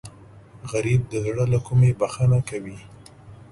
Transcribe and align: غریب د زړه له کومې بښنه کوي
غریب 0.71 1.01
د 1.11 1.13
زړه 1.25 1.45
له 1.53 1.59
کومې 1.67 1.91
بښنه 1.99 2.39
کوي 2.49 2.77